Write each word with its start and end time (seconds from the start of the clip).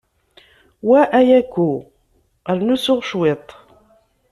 Wa 0.89 1.01
ayako, 1.19 1.65
rnu 2.57 2.75
suɣ 2.83 2.99
cwiṭ. 3.07 3.45